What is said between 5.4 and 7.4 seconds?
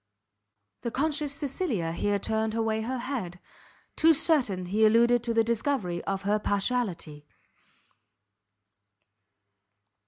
discovery of her partiality.